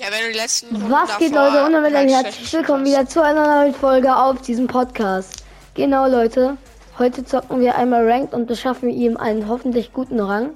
Ja, 0.00 0.10
wenn 0.10 0.32
die 0.32 0.38
letzten 0.38 0.74
Runden 0.74 0.90
Was 0.90 1.18
geht, 1.18 1.34
Leute? 1.34 1.62
Und 1.62 1.74
halt 1.74 2.08
herzlich 2.08 2.50
willkommen 2.54 2.86
wieder 2.86 3.06
zu 3.06 3.22
einer 3.22 3.46
neuen 3.46 3.74
Folge 3.74 4.16
auf 4.16 4.40
diesem 4.40 4.66
Podcast. 4.66 5.44
Genau, 5.74 6.06
Leute. 6.06 6.56
Heute 6.98 7.22
zocken 7.22 7.60
wir 7.60 7.74
einmal 7.74 8.10
Ranked 8.10 8.32
und 8.32 8.46
beschaffen 8.46 8.88
ihm 8.88 9.18
einen 9.18 9.46
hoffentlich 9.46 9.92
guten 9.92 10.18
Rang. 10.18 10.54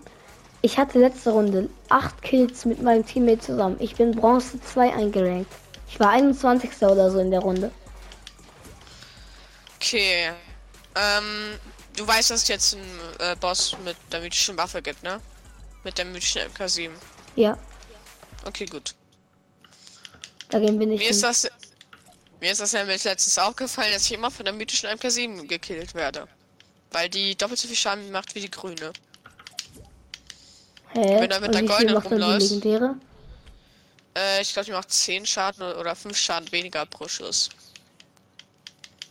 Ich 0.63 0.79
hatte 0.79 0.99
letzte 0.99 1.33
Runde 1.33 1.69
8 1.91 2.23
Kills 2.23 2.65
mit 2.65 2.81
meinem 2.81 3.05
Teammate 3.05 3.41
zusammen. 3.41 3.77
Ich 3.81 3.97
bin 3.97 4.13
Bronze 4.13 4.59
2 4.63 4.95
eingerankt. 4.95 5.53
Ich 5.89 6.01
war 6.01 6.09
21. 6.09 6.71
oder 6.81 7.11
so 7.11 7.19
in 7.19 7.31
der 7.31 7.41
Runde. 7.41 7.71
Okay. 9.77 10.31
Ähm, 10.95 11.59
du 11.99 12.09
weißt, 12.09 12.31
dass 12.31 12.45
es 12.45 12.49
jetzt 12.49 12.77
einen 12.77 12.99
äh, 13.19 13.37
Boss 13.37 13.77
mit 13.85 13.97
der 14.11 14.21
mythischen 14.21 14.57
Waffe 14.57 14.81
gibt, 14.81 15.03
ne? 15.03 15.21
Mit 15.83 15.99
der 15.99 16.07
mythischen 16.07 16.41
MK7. 16.51 16.89
Ja, 17.37 17.59
Okay, 18.47 18.67
gut. 18.67 18.95
Da 20.55 20.61
gehen 20.61 20.79
wir 20.79 20.87
nicht 20.87 21.01
Mir 21.01 21.11
ist 21.11 21.23
das. 21.23 21.51
Mir 22.41 22.53
ist 22.53 22.61
das 22.61 22.73
nämlich 22.73 23.03
letztens 23.03 23.39
aufgefallen, 23.39 23.93
dass 23.93 24.05
ich 24.05 24.13
immer 24.13 24.31
von 24.31 24.45
der 24.45 24.55
mythischen 24.55 24.89
MK7 24.89 25.49
gekillt 25.49 25.95
werde. 25.95 26.29
Weil 26.93 27.09
die 27.09 27.35
doppelt 27.37 27.59
so 27.59 27.67
viel 27.67 27.77
Schaden 27.77 28.11
macht 28.13 28.35
wie 28.35 28.41
die 28.41 28.51
grüne. 28.51 28.93
Hä? 30.93 31.21
wenn 31.21 31.31
er 31.31 31.41
mit 31.41 31.49
Und 31.49 31.55
der 31.55 31.63
goldenen 31.65 32.39
legendäre? 32.39 32.97
Äh, 34.17 34.43
ich 34.43 34.53
glaube, 34.53 34.67
die 34.67 34.73
macht 34.73 34.93
10 34.93 35.27
Schaden 35.27 35.63
oder 35.73 35.97
5 35.97 36.17
Schaden 36.17 36.53
weniger 36.53 36.87
pro 36.87 37.09
Schuss. 37.09 37.49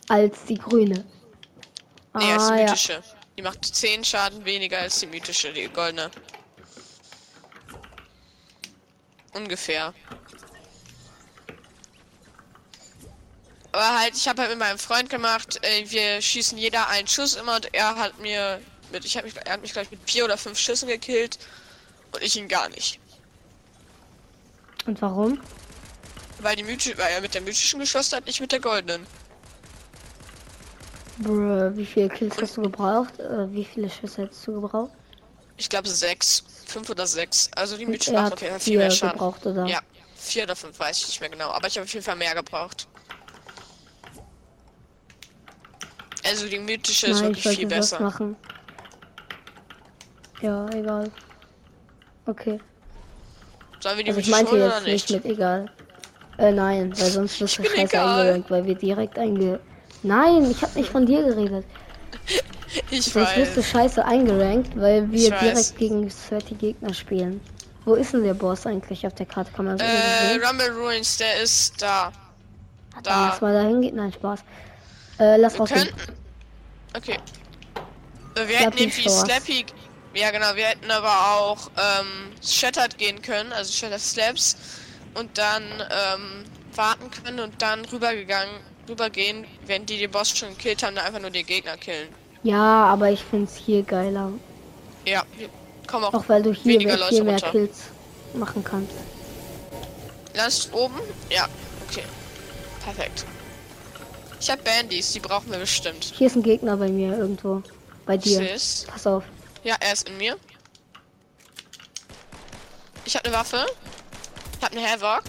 Als 0.08 0.44
die 0.48 0.56
grüne. 0.56 1.04
Nee, 2.14 2.32
als 2.32 2.46
die 2.46 2.52
ah, 2.52 2.56
ja. 2.56 2.62
mythische. 2.62 3.02
Die 3.36 3.42
macht 3.42 3.64
10 3.64 4.04
Schaden 4.04 4.44
weniger 4.46 4.78
als 4.78 5.00
die 5.00 5.06
mythische, 5.08 5.52
die 5.52 5.68
goldene. 5.68 6.10
Ungefähr. 9.34 9.92
Aber 13.74 13.98
halt, 13.98 14.14
ich 14.14 14.28
habe 14.28 14.40
halt 14.40 14.50
mit 14.50 14.60
meinem 14.60 14.78
Freund 14.78 15.10
gemacht, 15.10 15.58
äh, 15.62 15.90
wir 15.90 16.22
schießen 16.22 16.56
jeder 16.56 16.86
einen 16.90 17.08
Schuss 17.08 17.34
immer 17.34 17.56
und 17.56 17.74
er 17.74 17.96
hat 17.96 18.20
mir 18.20 18.60
mit, 18.92 19.04
ich 19.04 19.16
habe 19.16 19.26
mich, 19.26 19.34
er 19.36 19.54
hat 19.54 19.62
mich 19.62 19.72
gleich 19.72 19.90
mit 19.90 19.98
vier 20.08 20.24
oder 20.24 20.38
fünf 20.38 20.56
Schüssen 20.60 20.86
gekillt 20.86 21.40
und 22.12 22.22
ich 22.22 22.36
ihn 22.36 22.46
gar 22.46 22.68
nicht. 22.68 23.00
Und 24.86 25.02
warum? 25.02 25.40
Weil 26.38 26.54
die 26.54 26.62
mythische, 26.62 26.96
weil 26.98 27.14
er 27.14 27.20
mit 27.20 27.34
der 27.34 27.40
mythischen 27.40 27.80
geschossen 27.80 28.14
hat, 28.14 28.26
nicht 28.26 28.40
mit 28.40 28.52
der 28.52 28.60
goldenen. 28.60 29.08
Bruh, 31.18 31.72
wie 31.74 31.86
viele 31.86 32.10
Kills 32.10 32.36
hast 32.40 32.56
du 32.56 32.62
gebraucht? 32.62 33.18
Äh, 33.18 33.52
wie 33.52 33.64
viele 33.64 33.90
Schüsse 33.90 34.22
hättest 34.22 34.46
du 34.46 34.60
gebraucht? 34.60 34.92
Ich 35.56 35.68
glaube 35.68 35.88
sechs. 35.88 36.44
Fünf 36.66 36.90
oder 36.90 37.08
sechs. 37.08 37.50
Also 37.56 37.76
die 37.76 37.86
mythische 37.86 38.12
macht 38.12 38.26
hat 38.26 38.32
auf 38.34 38.40
jeden 38.40 38.52
Fall 38.52 38.60
viel 38.60 38.78
mehr 38.78 38.90
Schaden. 38.92 39.14
gebraucht, 39.14 39.44
oder? 39.46 39.66
Ja, 39.66 39.80
vier 40.14 40.44
oder 40.44 40.54
fünf 40.54 40.78
weiß 40.78 41.00
ich 41.00 41.08
nicht 41.08 41.20
mehr 41.20 41.30
genau, 41.30 41.50
aber 41.50 41.66
ich 41.66 41.76
habe 41.76 41.84
auf 41.84 41.92
jeden 41.92 42.04
Fall 42.04 42.14
mehr 42.14 42.36
gebraucht. 42.36 42.86
Also 46.26 46.46
die 46.48 46.58
mythische 46.58 47.08
ist 47.08 47.16
Nein, 47.20 47.24
wirklich 47.28 47.38
ich 47.40 47.44
wollte 47.46 47.58
viel 47.58 47.68
besser. 47.68 48.00
machen. 48.00 48.36
Ja, 50.40 50.68
egal. 50.70 51.10
Okay. 52.26 52.58
Sollen 53.80 53.96
wir 53.98 54.04
die 54.04 54.10
Also 54.10 54.20
ich 54.20 54.28
meinte 54.28 54.56
jetzt 54.56 54.66
oder 54.66 54.80
nicht 54.80 55.10
mit 55.10 55.24
egal. 55.26 55.70
Äh, 56.38 56.50
nein, 56.52 56.92
weil 56.98 57.10
sonst 57.10 57.40
wirst 57.40 57.58
du 57.58 57.62
scheiße 57.64 57.76
egal. 57.82 58.20
eingerankt, 58.20 58.50
weil 58.50 58.64
wir 58.66 58.74
direkt 58.74 59.18
einge... 59.18 59.60
Nein, 60.02 60.50
ich 60.50 60.60
hab 60.62 60.74
nicht 60.74 60.90
von 60.90 61.06
dir 61.06 61.22
geredet. 61.22 61.64
Ich 62.90 63.04
Sonst 63.04 63.36
wirst 63.36 63.52
du 63.56 63.60
weiß. 63.60 63.68
scheiße 63.70 64.04
eingerankt, 64.04 64.76
weil 64.76 65.08
wir 65.12 65.26
Ich 65.26 65.30
weiß. 65.30 65.74
direkt 65.74 65.78
gegen 65.78 66.12
30 66.28 66.58
Gegner 66.58 66.92
spielen. 66.92 67.40
Wo 67.84 67.94
ist 67.94 68.12
denn 68.14 68.24
der 68.24 68.34
Boss 68.34 68.66
eigentlich 68.66 69.06
auf 69.06 69.14
der 69.14 69.26
Karte? 69.26 69.52
Kann 69.52 69.66
man 69.66 69.78
so 69.78 69.84
Äh? 69.84 70.44
Rumble 70.44 70.70
Ruins, 70.72 71.16
der 71.18 71.40
ist 71.40 71.80
da. 71.80 72.10
Da. 73.04 73.28
lass 73.28 73.40
mal 73.40 73.52
dahin 73.54 73.80
gehen. 73.80 73.94
Nein, 73.94 74.12
Spaß. 74.12 74.40
Äh, 75.18 75.36
lass 75.36 75.58
rausgehen. 75.58 75.88
Okay. 76.96 77.18
Äh, 78.34 78.48
Wir 78.48 78.58
Slappy 78.58 78.64
hätten 78.64 78.78
irgendwie. 78.78 79.08
Slappy. 79.08 79.66
Ja, 80.14 80.30
genau. 80.30 80.54
Wir 80.54 80.66
hätten 80.66 80.90
aber 80.90 81.36
auch 81.36 81.70
ähm, 81.76 82.32
Shattered 82.42 82.98
gehen 82.98 83.20
können, 83.22 83.52
also 83.52 83.72
Shattered 83.72 84.00
Slaps. 84.00 84.56
Und 85.14 85.38
dann 85.38 85.62
ähm, 85.62 86.44
warten 86.74 87.10
können 87.10 87.40
und 87.40 87.62
dann 87.62 87.84
rübergegangen, 87.84 88.54
rübergehen, 88.88 89.46
wenn 89.66 89.86
die 89.86 89.98
den 89.98 90.10
Boss 90.10 90.36
schon 90.36 90.50
gekillt 90.50 90.82
haben, 90.82 90.96
dann 90.96 91.04
einfach 91.06 91.20
nur 91.20 91.30
die 91.30 91.44
Gegner 91.44 91.76
killen. 91.76 92.08
Ja, 92.42 92.84
aber 92.86 93.10
ich 93.10 93.22
find's 93.24 93.56
hier 93.56 93.82
geiler. 93.82 94.32
Ja, 95.06 95.22
wir 95.36 95.48
kommen 95.86 96.04
auch. 96.04 96.14
Auch 96.14 96.28
weil 96.28 96.42
du 96.42 96.52
hier 96.52 96.74
Weniger 96.74 96.90
mehr, 96.90 96.98
Leute 96.98 97.14
viel 97.14 97.24
mehr 97.24 97.34
runter. 97.34 97.50
Kills 97.50 97.78
machen 98.34 98.64
kannst. 98.64 98.92
Landest 100.34 100.72
oben? 100.74 100.96
Ja, 101.30 101.46
okay. 101.88 102.02
Perfekt. 102.82 103.24
Ich 104.44 104.50
hab 104.50 104.62
Bandys, 104.62 105.10
die 105.12 105.20
brauchen 105.20 105.50
wir 105.50 105.58
bestimmt. 105.58 106.04
Hier 106.04 106.26
ist 106.26 106.36
ein 106.36 106.42
Gegner 106.42 106.76
bei 106.76 106.90
mir 106.90 107.16
irgendwo. 107.16 107.62
Bei 108.04 108.18
dir. 108.18 108.36
Sis. 108.46 108.84
Pass 108.86 109.06
auf. 109.06 109.24
Ja, 109.62 109.74
er 109.80 109.94
ist 109.94 110.06
in 110.06 110.18
mir. 110.18 110.36
Ich 113.06 113.16
habe 113.16 113.24
eine 113.24 113.34
Waffe. 113.38 113.64
Ich 114.58 114.62
habe 114.62 114.76
eine 114.76 114.86
Havoc. 114.86 115.22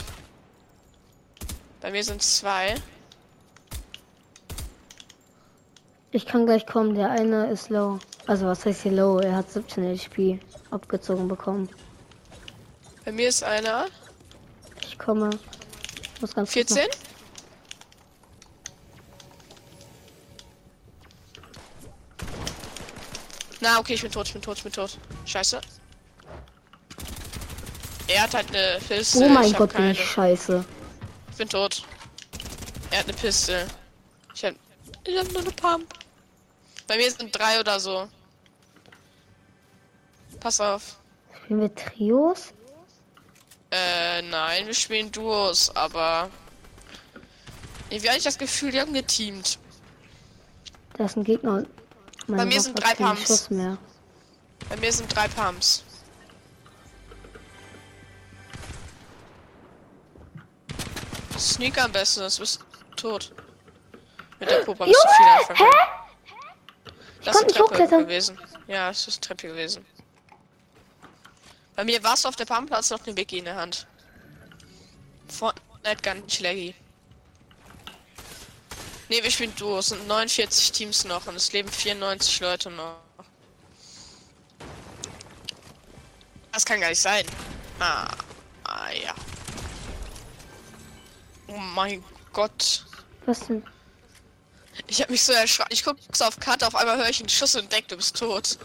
Bei 1.79 1.91
mir 1.91 2.03
sind 2.03 2.21
zwei. 2.21 2.75
Ich 6.11 6.25
kann 6.25 6.45
gleich 6.45 6.65
kommen. 6.67 6.93
Der 6.95 7.09
eine 7.09 7.49
ist 7.49 7.69
low. 7.69 7.99
Also 8.27 8.47
was 8.47 8.65
heißt 8.65 8.81
hier 8.83 8.91
low? 8.91 9.19
Er 9.19 9.37
hat 9.37 9.49
17 9.49 9.97
HP 9.97 10.41
abgezogen 10.71 11.29
bekommen. 11.29 11.69
Bei 13.05 13.13
mir 13.13 13.29
ist 13.29 13.45
einer. 13.45 13.85
Ich 14.85 14.99
komme. 14.99 15.29
Muss 16.19 16.35
ganz 16.35 16.51
kurz 16.51 16.71
noch- 16.71 17.04
Na, 23.65 23.79
okay, 23.79 23.95
ich 23.95 24.01
bin 24.03 24.11
tot, 24.11 24.27
ich 24.27 24.33
bin 24.33 24.43
tot, 24.43 24.57
ich 24.57 24.63
bin 24.63 24.71
tot. 24.71 24.99
Scheiße. 25.25 25.59
Er 28.07 28.21
hat 28.21 28.35
halt 28.35 28.49
eine 28.49 28.79
Pistole. 28.87 29.25
Oh 29.25 29.29
mein 29.29 29.53
Gott, 29.53 29.73
bin 29.73 29.89
ich 29.89 30.05
scheiße. 30.05 30.63
Ich 31.31 31.37
bin 31.37 31.49
tot. 31.49 31.81
Er 32.91 32.99
hat 32.99 33.05
eine 33.05 33.17
Pistole. 33.17 33.65
Ich 34.35 34.45
hab, 34.45 34.53
ich 35.03 35.17
hab 35.17 35.31
nur 35.31 35.41
eine 35.41 35.49
Pump. 35.49 35.95
Bei 36.85 36.95
mir 36.95 37.09
sind 37.09 37.35
drei 37.35 37.59
oder 37.59 37.79
so. 37.79 38.07
Pass 40.39 40.61
auf. 40.61 40.97
Spielen 41.35 41.61
wir 41.61 41.73
Trios? 41.73 42.53
Äh, 43.71 44.21
nein, 44.21 44.67
wir 44.67 44.75
spielen 44.75 45.11
Duos, 45.11 45.75
aber. 45.75 46.29
Irgendwie 47.89 48.09
habe 48.09 48.19
ich 48.19 48.25
das 48.25 48.37
Gefühl, 48.37 48.69
die 48.69 48.79
haben 48.79 48.93
geteamt. 48.93 49.57
Da 50.99 51.05
ist 51.05 51.17
ein 51.17 51.23
Gegner. 51.23 51.65
Und 52.27 52.35
meine 52.35 52.43
Bei 52.43 52.45
mir 52.45 52.55
Waffe 52.55 52.61
sind 52.61 52.83
drei 52.83 52.93
Pumps. 52.95 53.49
Bei 54.69 54.77
mir 54.77 54.91
sind 54.91 55.15
drei 55.15 55.27
Pumps. 55.27 55.83
Sneak 61.37 61.81
am 61.81 61.91
besten, 61.91 62.21
das 62.21 62.39
bist 62.39 62.59
du 62.91 62.95
tot. 62.95 63.33
Mit 64.39 64.49
der 64.49 64.59
Puppe 64.59 64.85
bist 64.85 65.03
du 65.03 65.09
viel 65.09 65.53
anfangen. 65.53 65.71
Das 67.23 67.41
ist 67.41 67.55
Treppe 67.55 67.87
gewesen. 67.87 68.39
Ja, 68.67 68.89
es 68.89 69.07
ist 69.07 69.23
Treppe 69.23 69.47
gewesen. 69.47 69.85
Bei 71.75 71.83
mir 71.83 72.01
warst 72.03 72.23
du 72.23 72.29
auf 72.29 72.35
der 72.35 72.45
Pumpplatz 72.45 72.89
noch 72.89 73.05
eine 73.05 73.17
Wiki 73.17 73.39
in 73.39 73.45
der 73.45 73.55
Hand. 73.55 73.87
Fortnite 75.27 76.01
ganz 76.01 76.39
laggy. 76.39 76.73
Ne, 79.15 79.23
wir 79.23 79.31
spielen 79.31 79.55
Duos. 79.55 79.91
Es 79.91 79.97
sind 79.97 80.07
49 80.07 80.71
Teams 80.71 81.05
noch 81.05 81.25
und 81.27 81.35
es 81.35 81.53
leben 81.53 81.69
94 81.69 82.39
Leute 82.41 82.69
noch. 82.69 82.99
Das 86.51 86.65
kann 86.65 86.81
gar 86.81 86.89
nicht 86.89 86.99
sein. 86.99 87.25
Ah, 87.79 88.09
ah 88.63 88.91
ja. 88.91 89.15
Oh 91.47 91.57
mein 91.57 92.03
Gott. 92.33 92.85
Was 93.25 93.47
denn? 93.47 93.65
Ich 94.87 95.01
hab 95.01 95.09
mich 95.09 95.23
so 95.23 95.31
erschrocken. 95.31 95.71
Ich 95.71 95.83
guck 95.83 95.97
so 96.11 96.25
auf 96.25 96.39
Karte, 96.39 96.67
auf 96.67 96.75
einmal 96.75 96.97
höre 96.97 97.09
ich 97.09 97.19
einen 97.19 97.29
Schuss 97.29 97.55
und 97.55 97.71
denk, 97.71 97.87
du 97.87 97.95
bist 97.95 98.17
tot. 98.17 98.57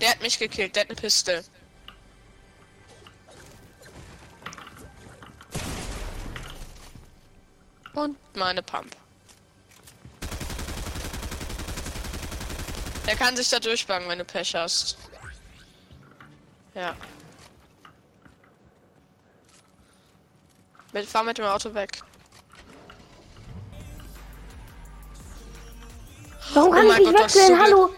Der 0.00 0.10
hat 0.10 0.22
mich 0.22 0.38
gekillt, 0.38 0.74
der 0.74 0.84
hat 0.84 0.90
eine 0.90 0.98
Pistole. 0.98 1.44
Und 8.00 8.16
meine 8.34 8.62
Pump. 8.62 8.96
Der 13.06 13.14
kann 13.14 13.36
sich 13.36 13.50
da 13.50 13.60
durchbagen, 13.60 14.08
wenn 14.08 14.18
du 14.18 14.24
Pech 14.24 14.54
hast. 14.54 14.96
Ja. 16.74 16.96
Mit, 20.94 21.06
fahr 21.06 21.24
mit 21.24 21.36
dem 21.36 21.44
Auto 21.44 21.74
weg. 21.74 22.00
Warum 26.54 26.72
kann 26.72 26.86
Oh 26.86 26.88
ich 26.88 26.88
mein 26.88 27.02
nicht 27.02 27.12
Gott, 27.12 27.18
du 27.18 27.24
wechseln? 27.24 27.46
so 27.48 27.54
Glück. 27.54 27.66
Hallo? 27.66 27.94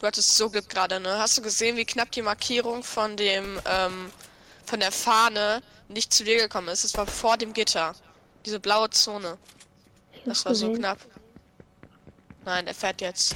Du 0.00 0.06
hattest 0.08 0.36
so 0.36 0.50
Glück 0.50 0.68
gerade, 0.68 0.98
ne? 0.98 1.18
Hast 1.18 1.38
du 1.38 1.42
gesehen, 1.42 1.76
wie 1.76 1.84
knapp 1.84 2.10
die 2.10 2.22
Markierung 2.22 2.82
von 2.82 3.16
dem, 3.16 3.60
ähm, 3.66 4.10
von 4.66 4.80
der 4.80 4.90
Fahne 4.90 5.62
nicht 5.86 6.12
zu 6.12 6.24
dir 6.24 6.38
gekommen 6.38 6.68
ist? 6.68 6.82
Es 6.82 6.96
war 6.96 7.06
vor 7.06 7.36
dem 7.36 7.52
Gitter. 7.52 7.94
Diese 8.44 8.60
blaue 8.60 8.90
Zone. 8.90 9.38
Das 10.24 10.44
war 10.44 10.54
so 10.54 10.72
knapp. 10.72 10.98
Nein, 12.44 12.66
er 12.66 12.74
fährt 12.74 13.00
jetzt. 13.00 13.34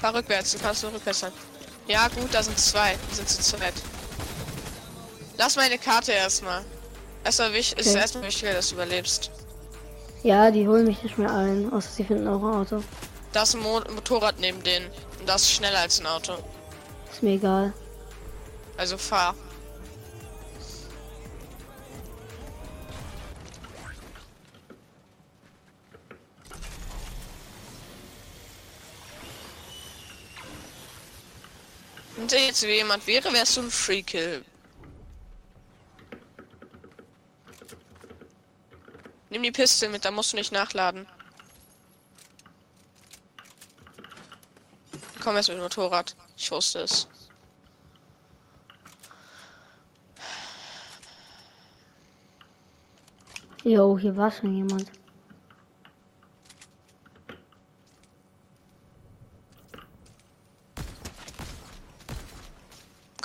Fahr 0.00 0.14
rückwärts, 0.14 0.52
du 0.52 0.58
kannst 0.58 0.82
nur 0.82 0.92
rückwärts 0.92 1.20
sein. 1.20 1.32
Ja, 1.88 2.08
gut, 2.08 2.32
da 2.32 2.42
sind 2.42 2.58
zwei. 2.58 2.96
Die 3.10 3.14
sind 3.14 3.28
zu 3.28 3.40
zweit. 3.40 3.74
Lass 5.38 5.56
meine 5.56 5.78
Karte 5.78 6.12
erstmal. 6.12 6.64
Erstmal 7.24 7.52
wichtig, 7.52 7.78
ist 7.78 7.88
Okay. 7.88 7.98
erstmal 7.98 8.24
wichtiger, 8.24 8.52
dass 8.52 8.68
du 8.68 8.74
überlebst. 8.74 9.30
Ja, 10.22 10.50
die 10.50 10.66
holen 10.66 10.86
mich 10.86 11.02
nicht 11.02 11.18
mehr 11.18 11.32
ein, 11.32 11.72
außer 11.72 11.88
sie 11.90 12.04
finden 12.04 12.26
auch 12.26 12.42
ein 12.42 12.54
Auto. 12.54 12.82
Da 13.32 13.42
ist 13.42 13.54
ein 13.54 13.60
Mo 13.60 13.80
Motorrad 13.94 14.38
neben 14.40 14.62
denen. 14.62 14.86
Und 15.20 15.28
das 15.28 15.42
ist 15.42 15.52
schneller 15.52 15.78
als 15.80 16.00
ein 16.00 16.06
Auto. 16.06 16.34
Ist 17.12 17.22
mir 17.22 17.34
egal. 17.34 17.72
Also 18.76 18.98
fahr. 18.98 19.34
Wenn 32.26 32.38
da 32.40 32.44
jetzt 32.44 32.62
jemand 32.62 33.06
wäre, 33.06 33.32
wärst 33.32 33.56
du 33.56 33.60
ein 33.60 33.70
Free 33.70 34.02
Kill. 34.02 34.44
Nimm 39.30 39.44
die 39.44 39.52
Piste 39.52 39.88
mit, 39.88 40.04
da 40.04 40.10
musst 40.10 40.32
du 40.32 40.36
nicht 40.36 40.50
nachladen. 40.50 41.06
Komm 45.22 45.36
erst 45.36 45.50
mit 45.50 45.58
dem 45.58 45.62
Motorrad. 45.62 46.16
Ich 46.36 46.50
wusste 46.50 46.80
es. 46.80 47.06
Jo, 53.62 53.96
hier 53.96 54.16
war 54.16 54.32
schon 54.32 54.52
jemand. 54.52 54.95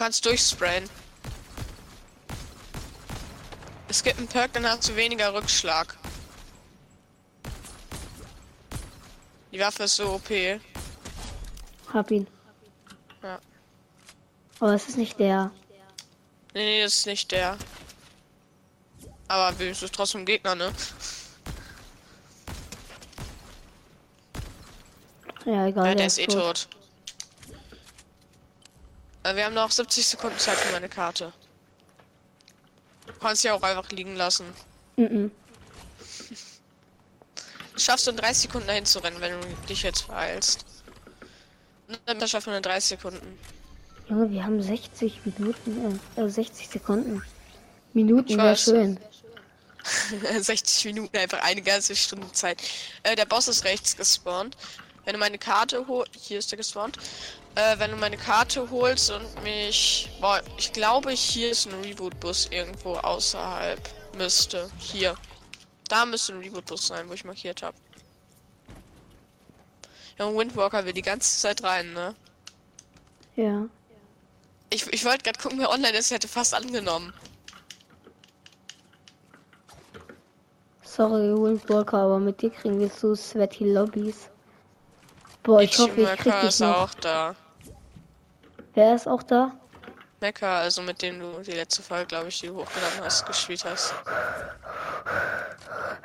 Kannst 0.02 0.26
durchsprayen. 0.26 0.90
Es 3.88 4.02
gibt 4.02 4.18
einen 4.18 4.28
Perk, 4.28 4.54
dann 4.54 4.66
hast 4.66 4.90
du 4.90 4.96
weniger 4.96 5.32
Rückschlag. 5.32 5.96
Die 9.52 9.60
Waffe 9.60 9.84
ist 9.84 9.98
so 9.98 10.16
OP. 10.16 10.28
Nee, 10.32 10.60
Hab 11.94 12.10
ihn. 12.10 12.26
Ja. 13.22 13.40
Aber 14.60 14.74
es 14.74 14.90
ist 14.90 14.98
nicht 14.98 15.20
der. 15.20 15.52
nee, 16.56 16.82
das 16.82 16.96
ist 16.96 17.06
nicht 17.06 17.32
der. 17.32 17.56
Aber 19.28 19.60
wenigstens 19.60 19.92
ist 19.92 19.94
trotzdem 19.96 20.26
Gegner, 20.26 20.56
ne? 20.56 20.74
Ja, 25.46 25.68
egal. 25.68 25.90
Ja, 25.90 25.94
der 25.96 26.08
ist 26.08 26.18
eh 26.18 26.26
tot. 26.26 26.68
Äh, 26.72 26.81
wir 29.36 29.46
haben 29.46 29.54
noch 29.54 29.72
70 29.72 30.06
Sekunden 30.06 30.38
Zeit 30.38 30.58
für 30.58 30.72
meine 30.74 30.90
Karte. 30.90 31.34
Du 33.08 33.14
kannst 33.20 33.44
ja 33.44 33.54
auch 33.54 33.62
einfach 33.62 33.90
liegen 33.92 34.16
lassen. 34.16 34.46
Mhm. 34.98 35.32
Schaffst 37.78 38.08
du 38.08 38.12
in 38.12 38.18
30 38.18 38.44
Sekunden 38.44 38.68
dahin 38.68 38.86
zu 38.86 39.00
rennen, 39.00 39.20
wenn 39.20 39.40
du 39.40 39.48
dich 39.68 39.84
jetzt 39.84 40.02
verheilst. 40.02 40.66
Dann 42.06 42.28
schaffen 42.28 42.52
wir 42.52 42.58
in 42.58 42.64
30 42.64 43.00
Sekunden. 43.00 43.40
Junge, 44.10 44.30
wir 44.30 44.44
haben 44.44 44.62
60 44.62 45.26
Minuten, 45.26 46.00
äh, 46.16 46.22
äh 46.22 46.30
60 46.30 46.68
Sekunden. 46.68 47.22
Minuten 47.94 48.38
wäre 48.38 48.58
schön. 48.58 49.00
60 50.40 50.86
Minuten, 50.86 51.18
einfach 51.18 51.42
eine 51.44 51.62
ganze 51.62 51.96
Stunde 51.96 52.32
Zeit. 52.32 52.62
Äh, 53.04 53.16
der 53.16 53.26
Boss 53.26 53.48
ist 53.48 53.64
rechts 53.64 53.96
gespawnt. 53.96 54.56
Wenn 55.06 55.14
du 55.14 55.20
meine 55.20 55.38
Karte 55.38 55.88
holst, 55.88 56.12
hier 56.16 56.40
ist 56.40 56.52
der 56.52 56.58
gespawnt. 56.58 56.98
Äh, 57.56 57.80
wenn 57.80 57.92
du 57.92 57.98
meine 57.98 58.18
Karte 58.18 58.70
holst 58.70 59.12
und 59.12 59.44
mich, 59.44 60.10
boah, 60.22 60.42
ich 60.58 60.72
glaube, 60.72 61.12
hier 61.12 61.52
ist 61.52 61.68
ein 61.68 61.82
Reboot-Bus 61.82 62.48
irgendwo 62.52 62.96
außerhalb. 62.96 63.80
Müsste. 64.18 64.70
Hier. 64.78 65.16
Da 65.90 66.06
müsste 66.06 66.34
ein 66.34 66.40
Reboot-Bus 66.40 66.88
sein, 66.88 67.10
wo 67.10 67.14
ich 67.14 67.26
markiert 67.26 67.62
habe. 67.62 67.76
Ja, 70.18 70.26
und 70.26 70.38
Windwalker 70.38 70.86
will 70.86 70.94
die 70.94 71.02
ganze 71.02 71.40
Zeit 71.40 71.64
rein, 71.64 71.92
ne? 71.94 72.16
Ja. 73.36 73.66
Ich, 74.70 74.88
ich 74.88 75.04
wollte 75.04 75.24
gerade 75.24 75.40
gucken, 75.40 75.60
wer 75.60 75.70
online 75.70 75.98
ist, 75.98 76.08
ich 76.08 76.16
hätte 76.16 76.30
fast 76.30 76.54
angenommen. 76.54 77.14
Sorry, 80.84 81.34
Windwalker, 81.34 81.98
aber 81.98 82.20
mit 82.20 82.42
dir 82.42 82.50
kriegen 82.50 82.80
wir 82.80 82.90
so 82.90 83.16
sweaty 83.16 83.66
Lobbys. 83.74 84.30
Boah, 85.44 85.62
ich 85.62 85.78
hoffe, 85.80 86.02
ich 86.02 86.08
krieg 86.08 86.26
Mecha 86.26 86.40
dich 86.42 86.50
ist 86.50 86.60
noch. 86.60 86.78
auch 86.78 86.94
da. 86.96 87.36
Wer 88.74 88.96
ist 88.96 89.08
auch 89.08 89.24
da? 89.24 89.52
Mecha, 90.20 90.60
also 90.60 90.82
mit 90.84 91.02
dem 91.02 91.20
du 91.20 91.42
die 91.42 91.52
letzte 91.52 91.82
Folge, 91.82 92.06
glaube 92.08 92.28
ich, 92.30 92.40
die 92.40 92.48
du 92.48 92.56
hochgeladen 92.58 93.02
hast, 93.04 93.26
gespielt 93.26 93.66
hast. 93.66 93.94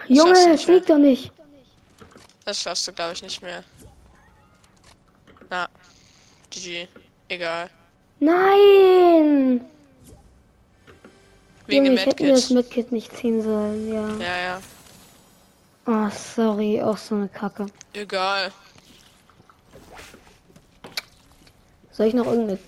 Junge, 0.08 0.32
es 0.32 0.46
nicht 0.46 0.66
mehr. 0.68 0.76
liegt 0.76 0.90
doch 0.90 0.98
nicht. 0.98 1.32
Das 2.44 2.60
schaffst 2.62 2.88
du, 2.88 2.92
glaube 2.92 3.12
ich, 3.12 3.22
nicht 3.22 3.42
mehr. 3.42 3.62
Na, 5.50 5.68
GG. 6.50 6.88
Egal. 7.28 7.68
Nein! 8.20 9.60
Wegen 11.66 11.84
Junge, 11.86 11.98
ich 12.00 12.06
hätte 12.06 12.22
mir 12.22 12.32
das. 12.32 12.50
Medkit 12.50 12.92
nicht 12.92 13.14
ziehen 13.16 13.42
sollen, 13.42 13.92
ja. 13.92 14.08
Ja, 14.24 14.36
ja. 14.38 14.60
Oh, 15.86 16.08
sorry, 16.10 16.80
auch 16.82 16.96
so 16.96 17.16
eine 17.16 17.28
Kacke. 17.28 17.66
Egal. 17.92 18.52
Soll 21.96 22.08
ich 22.08 22.14
noch 22.14 22.26
irgendeine... 22.26 22.58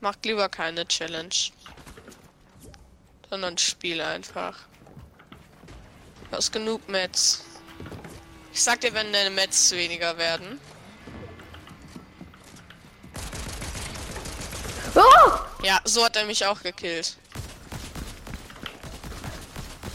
Macht 0.00 0.24
lieber 0.24 0.48
keine 0.48 0.88
Challenge. 0.88 1.34
Sondern 3.28 3.58
spiel 3.58 4.00
einfach. 4.00 4.56
Du 6.30 6.36
hast 6.36 6.50
genug 6.50 6.88
Mets. 6.88 7.44
Ich 8.54 8.62
sag 8.62 8.80
dir, 8.80 8.94
wenn 8.94 9.12
deine 9.12 9.28
Mets 9.30 9.70
weniger 9.72 10.16
werden. 10.16 10.58
Oh! 14.94 15.30
Ja, 15.62 15.78
so 15.84 16.02
hat 16.04 16.16
er 16.16 16.24
mich 16.24 16.46
auch 16.46 16.62
gekillt. 16.62 17.18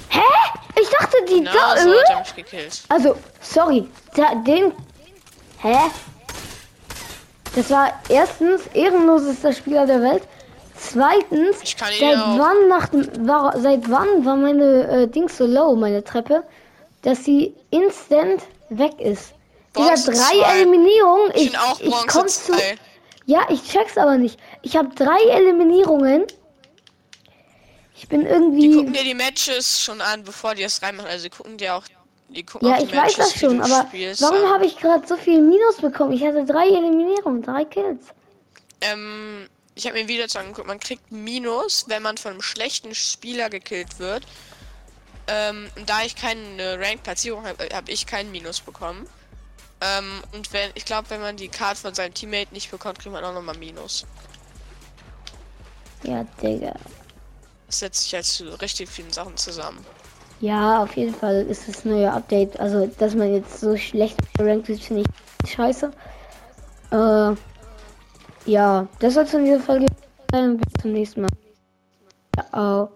Hä? 0.09 0.21
Ich 0.79 0.89
dachte, 0.89 1.17
die 1.27 1.41
Na, 1.41 1.53
da... 1.53 1.81
so 1.81 1.89
hat 1.89 2.09
er 2.09 2.19
mich 2.19 2.35
gekillt. 2.35 2.83
Also, 2.89 3.19
sorry, 3.41 3.89
da, 4.13 4.35
den... 4.35 4.73
Hä? 5.63 5.77
Das 7.55 7.69
war 7.69 7.93
erstens 8.09 8.67
ehrenlosester 8.73 9.53
Spieler 9.53 9.85
der 9.85 10.01
Welt. 10.01 10.23
Zweitens, 10.75 11.57
seit 11.77 12.17
wann 12.37 12.67
nach 12.67 12.89
dem, 12.89 13.27
war, 13.27 13.57
seit 13.59 13.89
wann 13.89 14.25
war 14.25 14.35
meine 14.35 14.87
äh, 14.87 15.07
Dings 15.07 15.37
so 15.37 15.45
low, 15.45 15.75
meine 15.75 16.03
Treppe, 16.03 16.43
dass 17.03 17.23
sie 17.23 17.55
instant 17.69 18.43
weg 18.69 18.99
ist. 18.99 19.33
Bronze 19.71 20.11
drei 20.11 20.17
zwei. 20.41 20.59
Eliminierungen, 20.59 21.31
Ich 21.35 21.43
ich, 21.43 21.51
bin 21.51 21.59
auch 21.59 21.79
ich 21.79 22.07
komm 22.07 22.27
zu, 22.27 22.51
2. 22.51 22.75
ja, 23.25 23.47
ich 23.49 23.63
check's 23.63 23.97
aber 23.97 24.17
nicht. 24.17 24.39
Ich 24.61 24.75
habe 24.75 24.89
drei 24.95 25.19
Eliminierungen. 25.31 26.25
Ich 27.95 28.09
bin 28.09 28.21
Die 28.21 28.69
gucken 28.69 28.93
irgendwie, 28.93 28.97
dir 28.97 29.03
die 29.03 29.13
Matches 29.13 29.81
schon 29.81 30.01
an, 30.01 30.23
bevor 30.23 30.55
die 30.55 30.63
es 30.63 30.81
reinmachen. 30.81 31.09
Also 31.09 31.29
gucken 31.29 31.57
dir 31.57 31.75
auch. 31.75 31.83
Die 32.29 32.43
gucken 32.43 32.67
ja, 32.67 32.77
ich 32.77 32.89
weiß 32.89 32.93
Matches, 32.93 33.17
das 33.17 33.33
die 33.33 33.39
schon, 33.39 33.61
aber 33.61 33.85
spielst, 33.87 34.21
warum 34.21 34.43
an. 34.45 34.51
habe 34.51 34.65
ich 34.65 34.77
gerade 34.77 35.05
so 35.05 35.15
viel 35.17 35.41
Minus 35.41 35.77
bekommen? 35.77 36.13
Ich 36.13 36.23
hatte 36.23 36.45
drei 36.45 36.67
Eliminierungen, 36.67 37.41
drei 37.41 37.65
Kills. 37.65 38.07
Ähm, 38.81 39.47
ich 39.75 39.85
habe 39.85 39.99
mir 39.99 40.07
wieder 40.07 40.27
zu 40.27 40.39
angeguckt, 40.39 40.67
man 40.67 40.79
kriegt 40.79 41.11
Minus, 41.11 41.85
wenn 41.87 42.03
man 42.03 42.17
von 42.17 42.31
einem 42.31 42.41
schlechten 42.41 42.93
Spieler 42.95 43.49
gekillt 43.49 43.99
wird. 43.99 44.25
Ähm, 45.27 45.69
und 45.75 45.89
da 45.89 46.03
ich 46.03 46.15
keine 46.15 46.79
Rank-Platzierung 46.79 47.45
habe, 47.45 47.69
habe 47.73 47.91
ich 47.91 48.05
keinen 48.05 48.31
Minus 48.31 48.61
bekommen. 48.61 49.07
Ähm, 49.81 50.21
und 50.33 50.51
wenn, 50.53 50.71
ich 50.75 50.85
glaube, 50.85 51.09
wenn 51.09 51.21
man 51.21 51.37
die 51.37 51.49
Card 51.49 51.77
von 51.77 51.93
seinem 51.93 52.13
Teammate 52.13 52.53
nicht 52.53 52.71
bekommt, 52.71 52.99
kriegt 52.99 53.13
man 53.13 53.23
auch 53.23 53.33
nochmal 53.33 53.57
Minus. 53.57 54.05
Ja, 56.03 56.25
Digga. 56.41 56.73
Das 57.67 57.79
setzt 57.79 58.03
sich 58.03 58.13
halt 58.13 58.25
zu 58.25 58.45
richtig 58.61 58.89
vielen 58.89 59.11
Sachen 59.11 59.35
zusammen. 59.37 59.85
Ja, 60.39 60.83
auf 60.83 60.95
jeden 60.97 61.13
Fall 61.13 61.43
ist 61.43 61.67
das 61.67 61.85
neue 61.85 62.11
Update. 62.11 62.59
Also, 62.59 62.87
dass 62.99 63.15
man 63.15 63.33
jetzt 63.33 63.59
so 63.59 63.77
schlecht 63.77 64.17
gerankt 64.37 64.69
ist, 64.69 64.83
finde 64.83 65.03
ich 65.03 65.49
scheiße. 65.49 65.91
Äh, 66.91 67.35
ja, 68.45 68.87
das 68.99 69.13
soll 69.13 69.23
es 69.23 69.33
in 69.33 69.45
dieser 69.45 69.59
Folge 69.59 69.87
sein. 70.31 70.57
Bis 70.57 70.81
zum 70.81 70.91
nächsten 70.93 71.21
Mal. 71.21 71.29
Ciao. 72.51 72.89